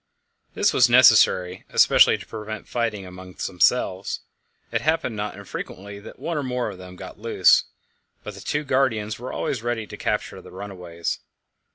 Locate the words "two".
8.41-8.63